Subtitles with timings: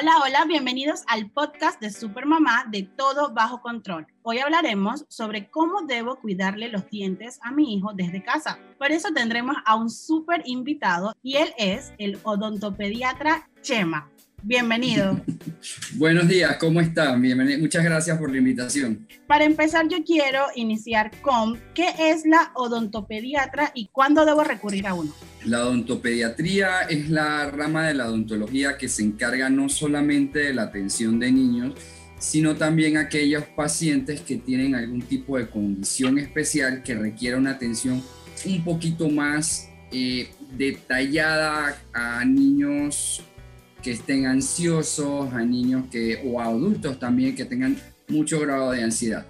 [0.00, 4.06] Hola, hola, bienvenidos al podcast de Supermamá de Todo Bajo Control.
[4.22, 8.58] Hoy hablaremos sobre cómo debo cuidarle los dientes a mi hijo desde casa.
[8.78, 14.10] Por eso tendremos a un súper invitado y él es el odontopediatra Chema.
[14.42, 15.20] Bienvenido.
[15.94, 17.20] Buenos días, ¿cómo están?
[17.20, 17.58] Bienvenido.
[17.58, 19.06] Muchas gracias por la invitación.
[19.26, 24.94] Para empezar, yo quiero iniciar con qué es la odontopediatra y cuándo debo recurrir a
[24.94, 25.12] uno.
[25.44, 30.62] La odontopediatría es la rama de la odontología que se encarga no solamente de la
[30.62, 31.74] atención de niños,
[32.18, 38.02] sino también aquellos pacientes que tienen algún tipo de condición especial que requiera una atención
[38.46, 43.22] un poquito más eh, detallada a niños
[43.82, 47.76] que estén ansiosos, a niños que, o a adultos también que tengan
[48.08, 49.26] mucho grado de ansiedad.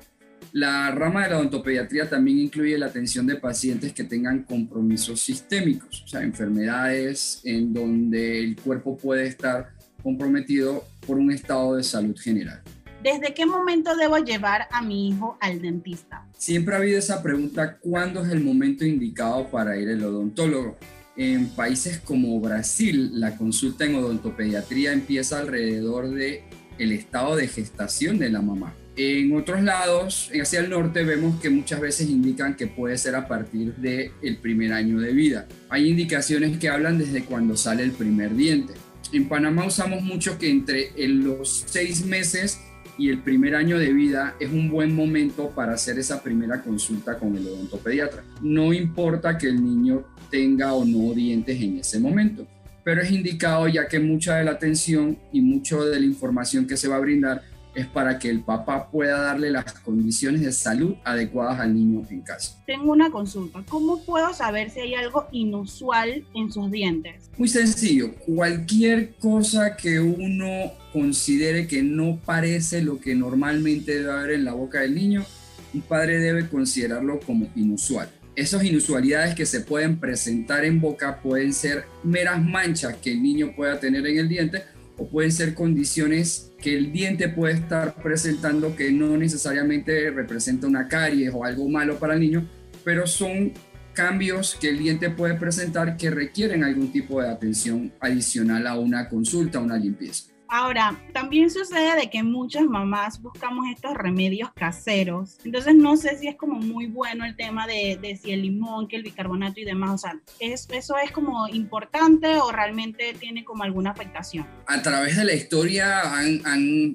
[0.53, 6.03] La rama de la odontopediatría también incluye la atención de pacientes que tengan compromisos sistémicos,
[6.03, 9.71] o sea, enfermedades en donde el cuerpo puede estar
[10.03, 12.61] comprometido por un estado de salud general.
[13.03, 16.27] ¿Desde qué momento debo llevar a mi hijo al dentista?
[16.37, 20.77] Siempre ha habido esa pregunta, ¿cuándo es el momento indicado para ir al odontólogo?
[21.21, 26.45] En países como Brasil, la consulta en odontopediatría empieza alrededor de
[26.79, 28.75] el estado de gestación de la mamá.
[28.97, 33.29] En otros lados, hacia el norte, vemos que muchas veces indican que puede ser a
[33.29, 35.47] partir del el primer año de vida.
[35.69, 38.73] Hay indicaciones que hablan desde cuando sale el primer diente.
[39.13, 42.61] En Panamá usamos mucho que entre los seis meses
[43.01, 47.17] y el primer año de vida es un buen momento para hacer esa primera consulta
[47.17, 48.23] con el odontopediatra.
[48.43, 52.47] No importa que el niño tenga o no dientes en ese momento,
[52.85, 56.77] pero es indicado ya que mucha de la atención y mucho de la información que
[56.77, 57.43] se va a brindar
[57.75, 62.21] es para que el papá pueda darle las condiciones de salud adecuadas al niño en
[62.23, 62.63] casa.
[62.67, 63.63] Tengo una consulta.
[63.69, 67.31] ¿Cómo puedo saber si hay algo inusual en sus dientes?
[67.37, 68.15] Muy sencillo.
[68.27, 74.53] Cualquier cosa que uno considere que no parece lo que normalmente debe haber en la
[74.53, 75.25] boca del niño,
[75.73, 78.09] un padre debe considerarlo como inusual.
[78.35, 83.53] Esas inusualidades que se pueden presentar en boca pueden ser meras manchas que el niño
[83.55, 84.63] pueda tener en el diente
[85.01, 90.89] o pueden ser condiciones que el diente puede estar presentando que no necesariamente representa una
[90.89, 92.47] caries o algo malo para el niño,
[92.85, 93.53] pero son
[93.95, 99.09] cambios que el diente puede presentar que requieren algún tipo de atención adicional a una
[99.09, 100.25] consulta, a una limpieza.
[100.53, 105.39] Ahora, también sucede de que muchas mamás buscamos estos remedios caseros.
[105.45, 108.97] Entonces, no sé si es como muy bueno el tema de, si el limón, que
[108.97, 109.91] el bicarbonato y demás.
[109.93, 114.45] O sea, ¿eso es como importante o realmente tiene como alguna afectación?
[114.67, 116.03] A través de la historia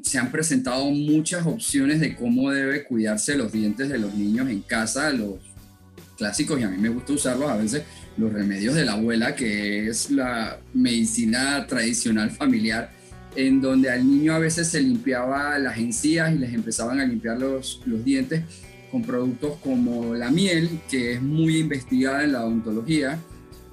[0.03, 4.63] se han presentado muchas opciones de cómo debe cuidarse los dientes de los niños en
[4.63, 5.35] casa, los
[6.17, 7.83] clásicos, y a mí me gusta usarlos a veces,
[8.17, 12.91] los remedios de la abuela, que es la medicina tradicional familiar
[13.35, 17.37] en donde al niño a veces se limpiaba las encías y les empezaban a limpiar
[17.37, 18.43] los, los dientes
[18.91, 23.19] con productos como la miel, que es muy investigada en la odontología.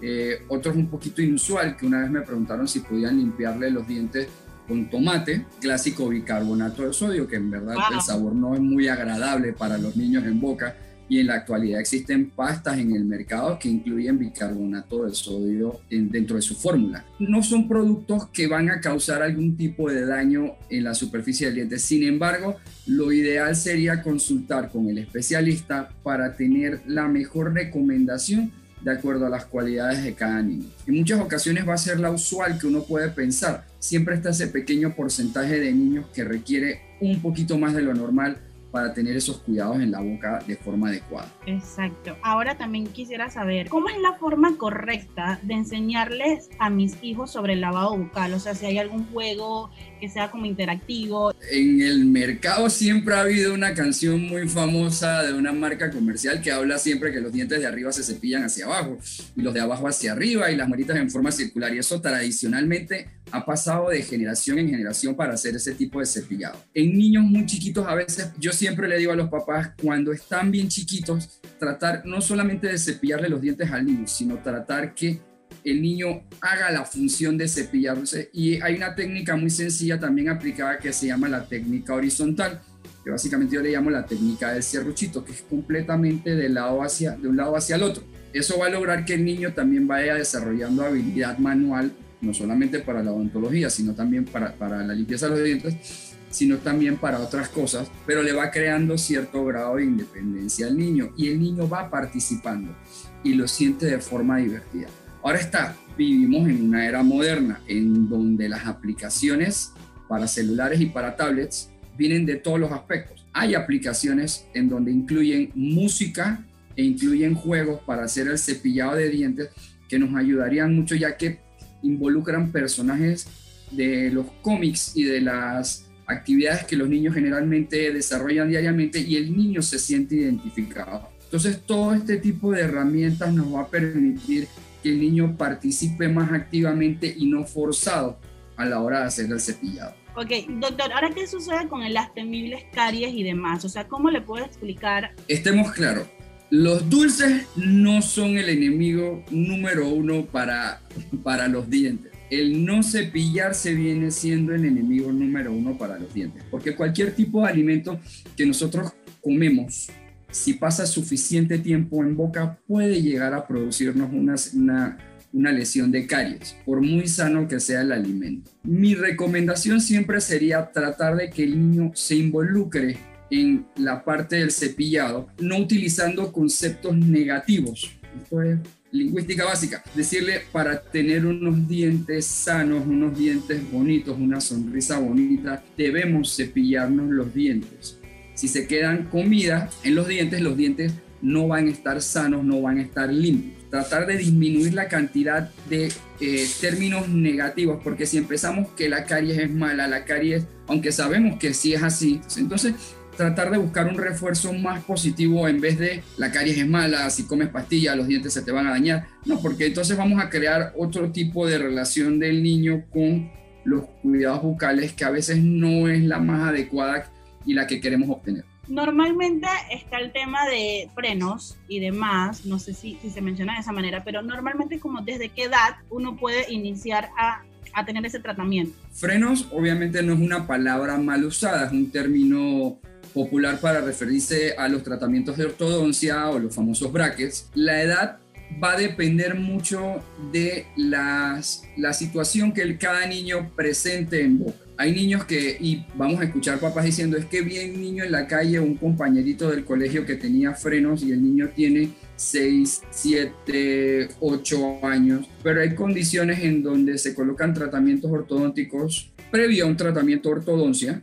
[0.00, 3.86] Eh, otro es un poquito inusual, que una vez me preguntaron si podían limpiarle los
[3.86, 4.26] dientes
[4.66, 9.52] con tomate, clásico bicarbonato de sodio, que en verdad el sabor no es muy agradable
[9.52, 10.76] para los niños en boca
[11.08, 16.36] y en la actualidad existen pastas en el mercado que incluyen bicarbonato de sodio dentro
[16.36, 17.04] de su fórmula.
[17.18, 21.56] No son productos que van a causar algún tipo de daño en la superficie del
[21.56, 21.78] diente.
[21.78, 28.52] Sin embargo, lo ideal sería consultar con el especialista para tener la mejor recomendación
[28.82, 30.66] de acuerdo a las cualidades de cada niño.
[30.86, 33.64] En muchas ocasiones va a ser la usual que uno puede pensar.
[33.78, 38.38] Siempre está ese pequeño porcentaje de niños que requiere un poquito más de lo normal
[38.72, 41.28] para tener esos cuidados en la boca de forma adecuada.
[41.46, 42.16] Exacto.
[42.22, 47.52] Ahora también quisiera saber cómo es la forma correcta de enseñarles a mis hijos sobre
[47.52, 49.70] el lavado bucal, o sea, si hay algún juego
[50.02, 51.32] que sea como interactivo.
[51.48, 56.50] En el mercado siempre ha habido una canción muy famosa de una marca comercial que
[56.50, 58.98] habla siempre que los dientes de arriba se cepillan hacia abajo
[59.36, 63.10] y los de abajo hacia arriba y las manitas en forma circular y eso tradicionalmente
[63.30, 66.60] ha pasado de generación en generación para hacer ese tipo de cepillado.
[66.74, 70.50] En niños muy chiquitos a veces yo siempre le digo a los papás, cuando están
[70.50, 75.20] bien chiquitos, tratar no solamente de cepillarle los dientes al niño, sino tratar que
[75.64, 78.30] el niño haga la función de cepillarse.
[78.32, 82.60] Y hay una técnica muy sencilla también aplicada que se llama la técnica horizontal,
[83.04, 87.12] que básicamente yo le llamo la técnica del serruchito, que es completamente de, lado hacia,
[87.12, 88.02] de un lado hacia el otro.
[88.32, 93.02] Eso va a lograr que el niño también vaya desarrollando habilidad manual, no solamente para
[93.02, 97.48] la odontología, sino también para, para la limpieza de los dientes, sino también para otras
[97.48, 101.90] cosas, pero le va creando cierto grado de independencia al niño y el niño va
[101.90, 102.74] participando
[103.22, 104.88] y lo siente de forma divertida.
[105.22, 109.72] Ahora está, vivimos en una era moderna en donde las aplicaciones
[110.08, 113.24] para celulares y para tablets vienen de todos los aspectos.
[113.32, 119.50] Hay aplicaciones en donde incluyen música e incluyen juegos para hacer el cepillado de dientes
[119.88, 121.38] que nos ayudarían mucho ya que
[121.82, 123.28] involucran personajes
[123.70, 129.36] de los cómics y de las actividades que los niños generalmente desarrollan diariamente y el
[129.36, 131.08] niño se siente identificado.
[131.24, 134.48] Entonces todo este tipo de herramientas nos va a permitir
[134.82, 138.18] que el niño participe más activamente y no forzado
[138.56, 139.94] a la hora de hacer el cepillado.
[140.14, 140.30] Ok,
[140.60, 143.64] doctor, ¿ahora qué sucede con las temibles caries y demás?
[143.64, 145.14] O sea, ¿cómo le puedo explicar?
[145.26, 146.06] Estemos claros,
[146.50, 150.82] los dulces no son el enemigo número uno para,
[151.22, 152.12] para los dientes.
[152.28, 157.40] El no cepillarse viene siendo el enemigo número uno para los dientes, porque cualquier tipo
[157.40, 157.98] de alimento
[158.36, 158.92] que nosotros
[159.22, 159.88] comemos,
[160.32, 164.98] si pasa suficiente tiempo en boca, puede llegar a producirnos una, una,
[165.32, 168.50] una lesión de caries, por muy sano que sea el alimento.
[168.64, 172.96] Mi recomendación siempre sería tratar de que el niño se involucre
[173.30, 177.90] en la parte del cepillado, no utilizando conceptos negativos.
[178.22, 178.58] Esto es
[178.90, 179.82] lingüística básica.
[179.94, 187.32] Decirle para tener unos dientes sanos, unos dientes bonitos, una sonrisa bonita, debemos cepillarnos los
[187.34, 187.98] dientes.
[188.42, 192.60] Si se quedan comida en los dientes, los dientes no van a estar sanos, no
[192.60, 193.70] van a estar limpios.
[193.70, 199.38] Tratar de disminuir la cantidad de eh, términos negativos, porque si empezamos que la caries
[199.38, 202.74] es mala, la caries, aunque sabemos que sí es así, entonces
[203.16, 207.28] tratar de buscar un refuerzo más positivo en vez de la caries es mala, si
[207.28, 209.06] comes pastillas los dientes se te van a dañar.
[209.24, 213.30] No, porque entonces vamos a crear otro tipo de relación del niño con
[213.64, 217.08] los cuidados bucales que a veces no es la más adecuada
[217.44, 218.44] y la que queremos obtener.
[218.68, 223.60] Normalmente está el tema de frenos y demás, no sé si, si se menciona de
[223.60, 227.42] esa manera, pero normalmente como desde qué edad uno puede iniciar a
[227.72, 228.76] a tener ese tratamiento.
[228.92, 232.78] Frenos obviamente no es una palabra mal usada, es un término
[233.14, 237.50] popular para referirse a los tratamientos de ortodoncia o los famosos brackets.
[237.54, 238.18] La edad
[238.62, 244.61] va a depender mucho de las, la situación que el, cada niño presente en boca.
[244.78, 248.12] Hay niños que, y vamos a escuchar papás diciendo, es que vi un niño en
[248.12, 254.08] la calle, un compañerito del colegio que tenía frenos y el niño tiene 6, 7,
[254.20, 260.30] 8 años, pero hay condiciones en donde se colocan tratamientos ortodónticos previo a un tratamiento
[260.30, 261.02] ortodoncia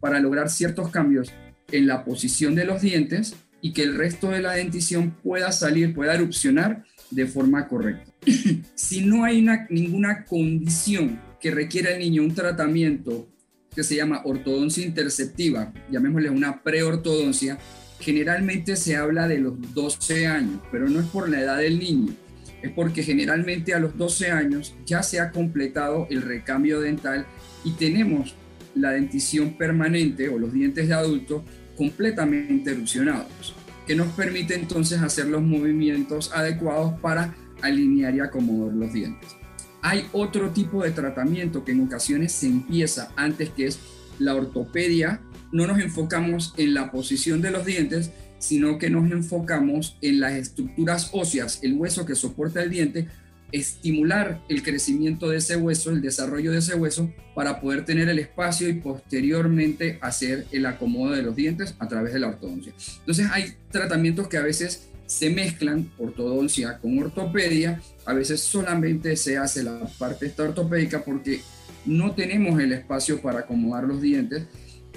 [0.00, 1.32] para lograr ciertos cambios
[1.70, 5.94] en la posición de los dientes y que el resto de la dentición pueda salir,
[5.94, 8.12] pueda erupcionar de forma correcta.
[8.74, 13.28] si no hay ninguna condición que requiera el niño un tratamiento
[13.74, 17.58] que se llama ortodoncia interceptiva, llamémosle una preortodoncia,
[18.00, 22.14] generalmente se habla de los 12 años, pero no es por la edad del niño,
[22.62, 27.26] es porque generalmente a los 12 años ya se ha completado el recambio dental
[27.62, 28.34] y tenemos
[28.74, 31.44] la dentición permanente o los dientes de adulto
[31.76, 33.54] completamente erupcionados,
[33.86, 39.43] que nos permite entonces hacer los movimientos adecuados para alinear y acomodar los dientes.
[39.86, 43.78] Hay otro tipo de tratamiento que en ocasiones se empieza antes, que es
[44.18, 45.20] la ortopedia.
[45.52, 50.32] No nos enfocamos en la posición de los dientes, sino que nos enfocamos en las
[50.32, 53.08] estructuras óseas, el hueso que soporta el diente,
[53.52, 58.18] estimular el crecimiento de ese hueso, el desarrollo de ese hueso, para poder tener el
[58.18, 62.72] espacio y posteriormente hacer el acomodo de los dientes a través de la ortodoncia.
[63.00, 69.36] Entonces hay tratamientos que a veces se mezclan ortodoncia con ortopedia, a veces solamente se
[69.36, 71.40] hace la parte esta ortopédica porque
[71.84, 74.44] no tenemos el espacio para acomodar los dientes.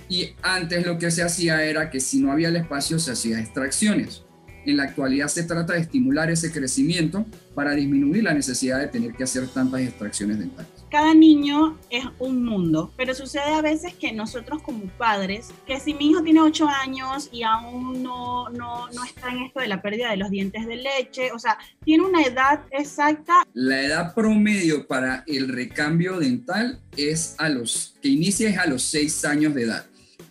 [0.10, 3.40] Y antes lo que se hacía era que si no había el espacio se hacía
[3.40, 4.24] extracciones
[4.68, 9.14] en la actualidad se trata de estimular ese crecimiento para disminuir la necesidad de tener
[9.14, 10.70] que hacer tantas extracciones dentales.
[10.92, 15.94] Cada niño es un mundo, pero sucede a veces que nosotros como padres, que si
[15.94, 19.82] mi hijo tiene 8 años y aún no, no, no está en esto de la
[19.82, 23.48] pérdida de los dientes de leche, o sea, tiene una edad exacta.
[23.54, 28.84] La edad promedio para el recambio dental es a los, que inicia es a los
[28.84, 29.86] 6 años de edad.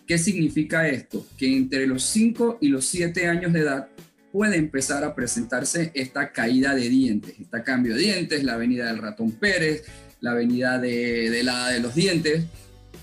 [0.05, 1.25] ¿Qué significa esto?
[1.37, 3.89] Que entre los 5 y los 7 años de edad
[4.31, 8.99] puede empezar a presentarse esta caída de dientes, este cambio de dientes, la venida del
[8.99, 9.83] ratón Pérez,
[10.21, 12.45] la venida de, la de los dientes,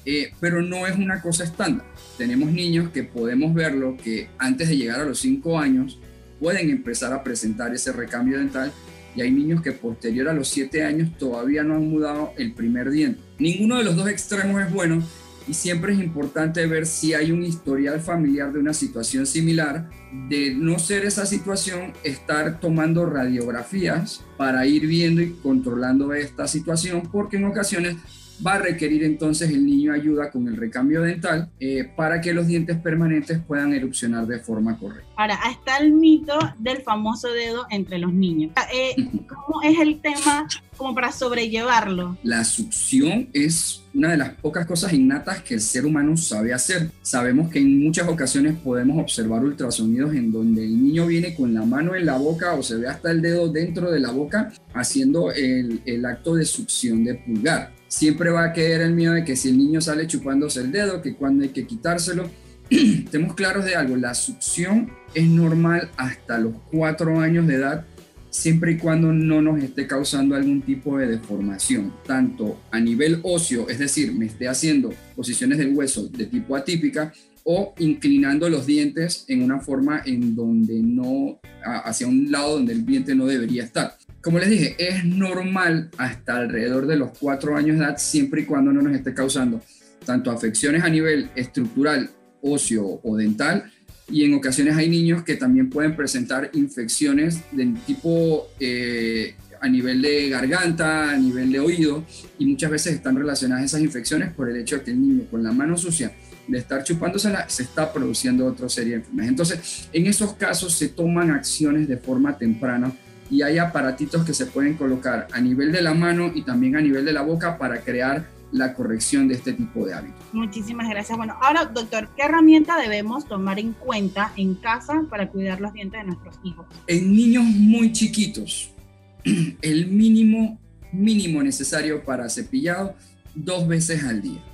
[0.05, 1.87] eh, pero no es una cosa estándar.
[2.19, 5.99] Tenemos niños que podemos verlo que antes de llegar a los 5 años
[6.41, 8.73] pueden empezar a presentar ese recambio dental
[9.17, 12.91] y hay niños que posterior a los 7 años todavía no han mudado el primer
[12.91, 13.21] diente.
[13.39, 15.03] Ninguno de los dos extremos es bueno
[15.47, 19.91] y siempre es importante ver si hay un historial familiar de una situación similar.
[20.29, 27.03] De no ser esa situación, estar tomando radiografías para ir viendo y controlando esta situación,
[27.11, 27.97] porque en ocasiones
[28.45, 32.47] va a requerir entonces el niño ayuda con el recambio dental eh, para que los
[32.47, 35.09] dientes permanentes puedan erupcionar de forma correcta.
[35.17, 38.53] Ahora, está el mito del famoso dedo entre los niños.
[38.73, 38.95] Eh,
[39.29, 42.17] ¿Cómo es el tema como para sobrellevarlo?
[42.23, 46.91] La succión es una de las pocas cosas innatas que el ser humano sabe hacer.
[47.03, 51.65] Sabemos que en muchas ocasiones podemos observar ultrasonidos en donde el niño viene con la
[51.65, 55.31] mano en la boca o se ve hasta el dedo dentro de la boca haciendo
[55.31, 59.37] el, el acto de succión de pulgar siempre va a quedar el miedo de que
[59.37, 62.29] si el niño sale chupándose el dedo, que cuando hay que quitárselo.
[62.71, 67.87] Estemos claros de algo, la succión es normal hasta los cuatro años de edad,
[68.31, 73.69] siempre y cuando no nos esté causando algún tipo de deformación, tanto a nivel óseo,
[73.69, 77.13] es decir, me esté haciendo posiciones del hueso de tipo atípica,
[77.45, 82.85] o inclinando los dientes en una forma en donde no, hacia un lado donde el
[82.85, 83.97] diente no debería estar.
[84.25, 88.45] Como les dije, es normal hasta alrededor de los cuatro años de edad, siempre y
[88.47, 89.61] cuando no nos esté causando
[90.07, 92.09] tanto afecciones a nivel estructural,
[92.41, 93.71] óseo o dental,
[94.09, 100.01] y en ocasiones hay niños que también pueden presentar infecciones de tipo eh, a nivel
[100.01, 102.03] de garganta, a nivel de oído,
[102.39, 105.43] y muchas veces están relacionadas esas infecciones por el hecho de que el niño con
[105.43, 106.15] la mano sucia
[106.49, 109.31] de estar chupándosela, se está produciendo otra serie de enfermedades.
[109.31, 112.91] Entonces, en esos casos se toman acciones de forma temprana
[113.35, 116.81] y hay aparatitos que se pueden colocar a nivel de la mano y también a
[116.81, 120.25] nivel de la boca para crear la corrección de este tipo de hábitos.
[120.33, 121.19] Muchísimas gracias.
[121.19, 126.01] Bueno, ahora, doctor, ¿qué herramienta debemos tomar en cuenta en casa para cuidar los dientes
[126.01, 126.65] de nuestros hijos?
[126.87, 128.71] En niños muy chiquitos,
[129.63, 130.61] el mínimo,
[130.93, 132.95] mínimo necesario para cepillado
[133.35, 134.45] dos veces al día.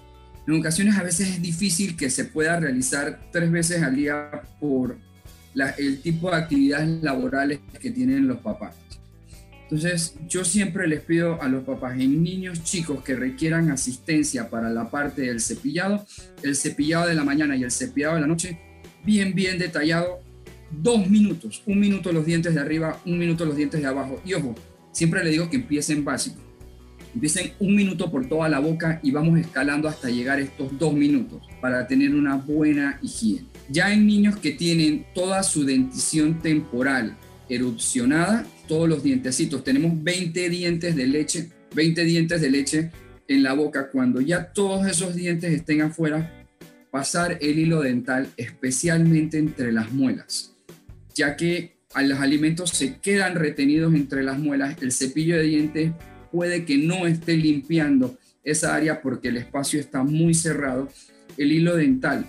[0.46, 4.96] En ocasiones a veces es difícil que se pueda realizar tres veces al día por
[5.54, 8.76] el tipo de actividades laborales que tienen los papás.
[9.62, 14.69] Entonces, yo siempre les pido a los papás en niños chicos que requieran asistencia para
[14.71, 16.04] la parte del cepillado,
[16.42, 18.59] el cepillado de la mañana y el cepillado de la noche,
[19.04, 20.21] bien, bien detallado,
[20.73, 24.21] dos minutos, un minuto los dientes de arriba, un minuto los dientes de abajo.
[24.25, 24.57] Y ojo,
[24.90, 26.40] siempre le digo que empiecen básico
[27.14, 31.42] Empiecen un minuto por toda la boca y vamos escalando hasta llegar estos dos minutos
[31.61, 33.47] para tener una buena higiene.
[33.69, 37.17] Ya en niños que tienen toda su dentición temporal
[37.49, 42.90] erupcionada, todos los dientecitos, tenemos 20 dientes de leche, 20 dientes de leche
[43.29, 43.90] en la boca.
[43.90, 46.47] Cuando ya todos esos dientes estén afuera,
[46.90, 50.55] pasar el hilo dental especialmente entre las muelas,
[51.14, 55.93] ya que los alimentos se quedan retenidos entre las muelas, el cepillo de dientes
[56.33, 60.88] puede que no esté limpiando esa área porque el espacio está muy cerrado,
[61.37, 62.26] el hilo dental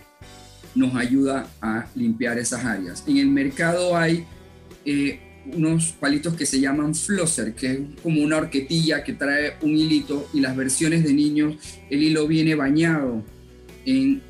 [0.76, 3.04] nos ayuda a limpiar esas áreas.
[3.08, 4.26] En el mercado hay
[4.86, 5.20] eh,
[5.54, 10.30] unos palitos que se llaman flosser, que es como una horquetilla que trae un hilito
[10.34, 11.56] y las versiones de niños,
[11.90, 13.24] el hilo viene bañado
[13.86, 14.22] en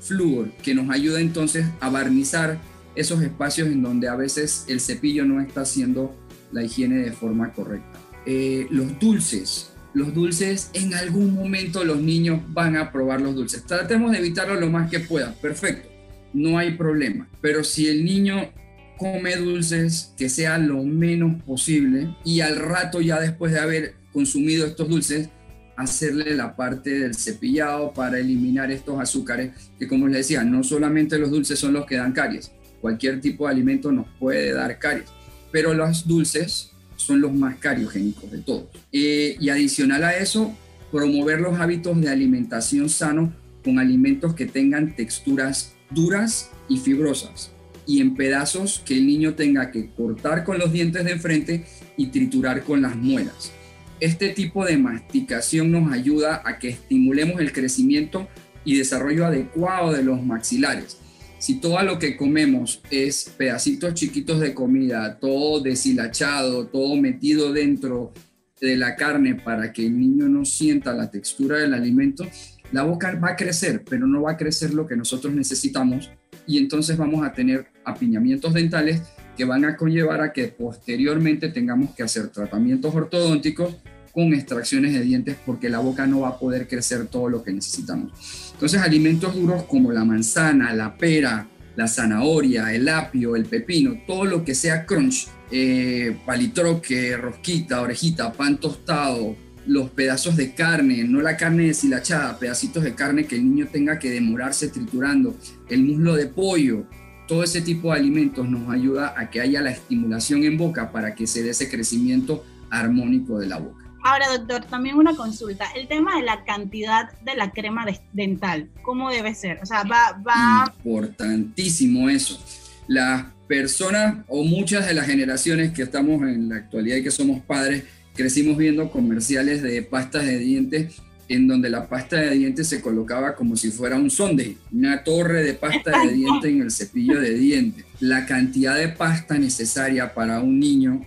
[0.00, 2.58] flúor, que nos ayuda entonces a barnizar
[2.94, 6.14] esos espacios en donde a veces el cepillo no está haciendo
[6.52, 7.98] la higiene de forma correcta.
[8.26, 9.70] Eh, los dulces.
[9.94, 13.64] Los dulces, en algún momento los niños van a probar los dulces.
[13.64, 15.32] Tratemos de evitarlo lo más que pueda.
[15.34, 15.88] Perfecto,
[16.34, 17.28] no hay problema.
[17.40, 18.50] Pero si el niño
[18.98, 24.66] come dulces, que sea lo menos posible y al rato ya después de haber consumido
[24.66, 25.30] estos dulces,
[25.76, 31.18] hacerle la parte del cepillado para eliminar estos azúcares, que como les decía, no solamente
[31.18, 35.08] los dulces son los que dan caries, cualquier tipo de alimento nos puede dar caries,
[35.52, 38.64] pero los dulces son los más cariogénicos de todos.
[38.92, 40.54] Eh, y adicional a eso,
[40.90, 43.32] promover los hábitos de alimentación sano
[43.64, 47.52] con alimentos que tengan texturas duras y fibrosas
[47.86, 51.64] y en pedazos que el niño tenga que cortar con los dientes de enfrente
[51.96, 53.52] y triturar con las muelas.
[54.00, 58.28] Este tipo de masticación nos ayuda a que estimulemos el crecimiento
[58.64, 60.98] y desarrollo adecuado de los maxilares
[61.38, 68.12] si todo lo que comemos es pedacitos chiquitos de comida, todo deshilachado, todo metido dentro
[68.60, 72.26] de la carne para que el niño no sienta la textura del alimento,
[72.72, 76.10] la boca va a crecer, pero no va a crecer lo que nosotros necesitamos
[76.46, 79.02] y entonces vamos a tener apiñamientos dentales
[79.36, 83.76] que van a conllevar a que posteriormente tengamos que hacer tratamientos ortodónticos
[84.12, 87.52] con extracciones de dientes porque la boca no va a poder crecer todo lo que
[87.52, 88.47] necesitamos.
[88.58, 91.46] Entonces alimentos duros como la manzana, la pera,
[91.76, 98.32] la zanahoria, el apio, el pepino, todo lo que sea crunch, eh, palitroque, rosquita, orejita,
[98.32, 103.44] pan tostado, los pedazos de carne, no la carne deshilachada, pedacitos de carne que el
[103.48, 105.36] niño tenga que demorarse triturando,
[105.68, 106.84] el muslo de pollo,
[107.28, 111.14] todo ese tipo de alimentos nos ayuda a que haya la estimulación en boca para
[111.14, 113.77] que se dé ese crecimiento armónico de la boca.
[114.02, 115.66] Ahora, doctor, también una consulta.
[115.74, 119.58] El tema de la cantidad de la crema dental, ¿cómo debe ser?
[119.62, 120.20] O sea, va...
[120.26, 120.72] va...
[120.84, 122.38] Importantísimo eso.
[122.86, 127.40] Las personas o muchas de las generaciones que estamos en la actualidad y que somos
[127.42, 132.80] padres, crecimos viendo comerciales de pastas de dientes en donde la pasta de dientes se
[132.80, 137.20] colocaba como si fuera un sonde, una torre de pasta de dientes en el cepillo
[137.20, 137.84] de dientes.
[138.00, 141.06] La cantidad de pasta necesaria para un niño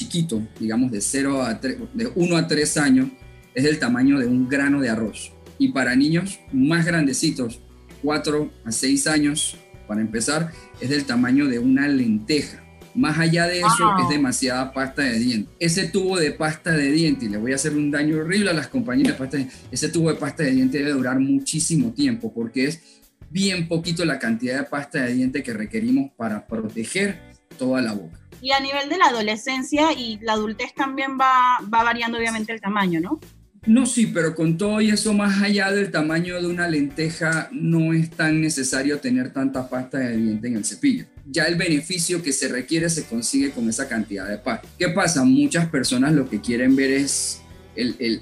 [0.00, 3.08] chiquito, digamos de 0 a 3, de 1 a 3 años,
[3.54, 5.32] es del tamaño de un grano de arroz.
[5.58, 7.60] Y para niños más grandecitos,
[8.02, 12.64] 4 a 6 años, para empezar, es del tamaño de una lenteja.
[12.94, 15.54] Más allá de eso, es demasiada pasta de dientes.
[15.60, 18.54] Ese tubo de pasta de dientes, y le voy a hacer un daño horrible a
[18.54, 21.92] las compañías de pasta de dientes, ese tubo de pasta de dientes debe durar muchísimo
[21.92, 22.80] tiempo porque es
[23.28, 27.29] bien poquito la cantidad de pasta de dientes que requerimos para proteger
[27.60, 28.18] toda la boca.
[28.40, 32.60] Y a nivel de la adolescencia y la adultez también va, va variando obviamente el
[32.60, 33.20] tamaño, ¿no?
[33.66, 37.92] No, sí, pero con todo y eso, más allá del tamaño de una lenteja, no
[37.92, 41.04] es tan necesario tener tanta pasta de diente en el cepillo.
[41.26, 44.66] Ya el beneficio que se requiere se consigue con esa cantidad de pasta.
[44.78, 45.22] ¿Qué pasa?
[45.24, 47.42] Muchas personas lo que quieren ver es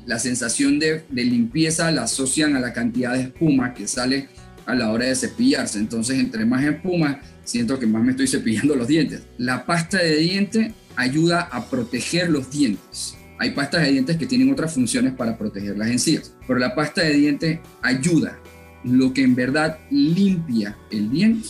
[0.06, 4.28] la sensación de, de limpieza, la asocian a la cantidad de espuma que sale
[4.66, 5.78] a la hora de cepillarse.
[5.78, 9.22] Entonces, entre más espuma, siento que más me estoy cepillando los dientes.
[9.38, 14.52] La pasta de diente ayuda a proteger los dientes hay pastas de dientes que tienen
[14.52, 18.38] otras funciones para proteger las encías, pero la pasta de diente ayuda.
[18.84, 21.48] Lo que en verdad limpia el diente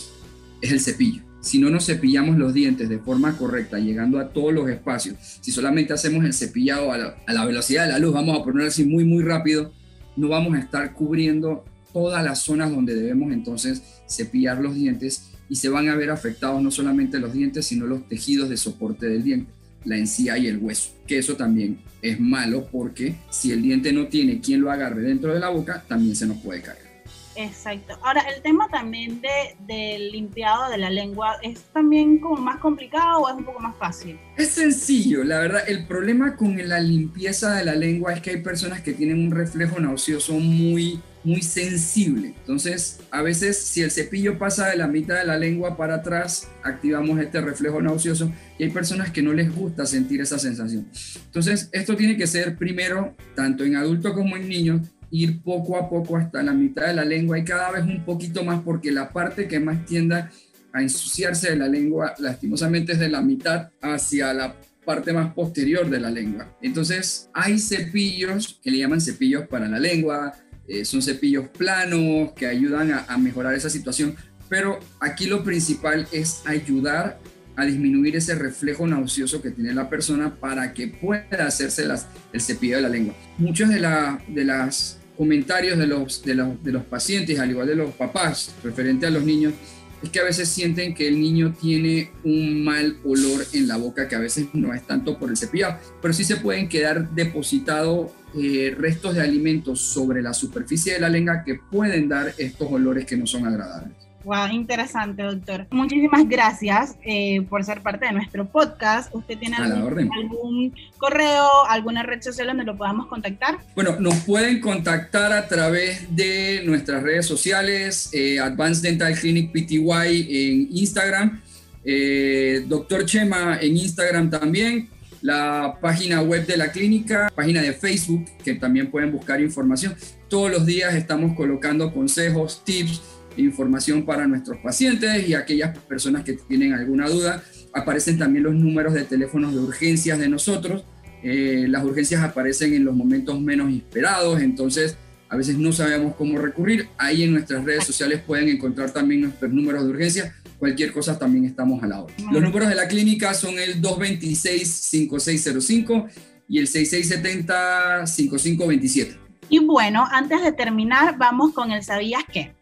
[0.61, 1.23] es el cepillo.
[1.41, 5.51] Si no nos cepillamos los dientes de forma correcta, llegando a todos los espacios, si
[5.51, 9.05] solamente hacemos el cepillado a la, velocidad de la luz, vamos a ponerlo así muy,
[9.05, 9.71] muy rápido,
[10.15, 15.55] no vamos a estar cubriendo todas las zonas donde debemos entonces cepillar los dientes y
[15.55, 19.23] se van a ver afectados no solamente los dientes, sino los tejidos de soporte del
[19.23, 19.51] diente
[19.85, 24.07] la encía y el hueso, que eso también es malo porque si el diente no
[24.07, 26.89] tiene quien lo agarre dentro de la boca, también se nos puede caer.
[27.35, 27.97] Exacto.
[28.03, 33.21] Ahora, el tema también de, del limpiado de la lengua, ¿es también como más complicado
[33.21, 34.19] o es un poco más fácil?
[34.35, 35.63] Es sencillo, la verdad.
[35.65, 39.31] El problema con la limpieza de la lengua es que hay personas que tienen un
[39.31, 42.33] reflejo nauseoso muy muy sensible.
[42.39, 46.47] Entonces, a veces si el cepillo pasa de la mitad de la lengua para atrás,
[46.63, 50.87] activamos este reflejo nauseoso y hay personas que no les gusta sentir esa sensación.
[51.25, 55.89] Entonces, esto tiene que ser primero, tanto en adultos como en niños, ir poco a
[55.89, 59.09] poco hasta la mitad de la lengua y cada vez un poquito más porque la
[59.09, 60.31] parte que más tienda
[60.71, 64.55] a ensuciarse de la lengua, lastimosamente, es de la mitad hacia la
[64.85, 66.55] parte más posterior de la lengua.
[66.61, 70.33] Entonces, hay cepillos que le llaman cepillos para la lengua,
[70.69, 74.15] eh, son cepillos planos que ayudan a, mejorar esa situación,
[74.47, 77.19] pero aquí lo principal es ayudar
[77.55, 81.87] a disminuir ese reflejo nauseoso que tiene la persona para que pueda hacerse
[82.31, 83.15] el cepillo de la lengua.
[83.39, 87.75] Muchos de, la, los comentarios de los, de, los, de los pacientes, al igual de
[87.75, 89.53] los papás, referente a los niños,
[90.01, 94.07] es que a veces sienten que el niño tiene un mal olor en la boca,
[94.07, 98.11] que a veces no es tanto por el cepillado, pero sí se pueden quedar depositados
[98.35, 103.05] eh, restos de alimentos sobre la superficie de la lengua que pueden dar estos olores
[103.05, 104.08] que no son agradables.
[104.23, 105.65] Wow, interesante, doctor.
[105.71, 109.13] Muchísimas gracias eh, por ser parte de nuestro podcast.
[109.15, 113.59] ¿Usted tiene algún, correo, alguna red social donde lo podamos contactar?
[113.75, 120.27] Bueno, nos pueden contactar a través de nuestras redes sociales, eh, Advanced Dental Clinic PTY
[120.29, 121.41] en Instagram,
[121.85, 124.89] eh, Doctor Chema en Instagram también,
[125.21, 129.95] la página web de la clínica, página de Facebook, que también pueden buscar información.
[130.27, 133.01] Todos los días estamos colocando consejos, tips
[133.39, 137.43] información para nuestros pacientes y aquellas personas que tienen alguna duda.
[137.73, 140.85] Aparecen también los números de teléfonos de urgencias de nosotros.
[141.23, 144.97] Eh, las urgencias aparecen en los momentos menos esperados, entonces
[145.29, 146.89] a veces no sabemos cómo recurrir.
[146.97, 150.35] Ahí en nuestras redes sociales pueden encontrar también nuestros números de urgencia.
[150.57, 152.13] Cualquier cosa también estamos a la hora.
[152.31, 156.09] Los números de la clínica son el 226-5605
[156.49, 159.17] y el 6670-5527.
[159.49, 162.53] Y bueno, antes de terminar, vamos con el ¿Sabías qué?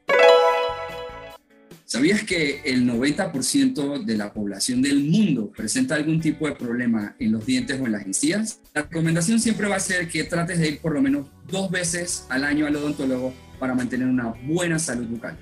[1.89, 7.31] ¿Sabías que el 90% de la población del mundo presenta algún tipo de problema en
[7.31, 8.59] los dientes o en las encías?
[8.73, 12.25] La recomendación siempre va a ser que trates de ir por lo menos dos veces
[12.27, 15.37] al año al odontólogo para mantener una buena salud bucal.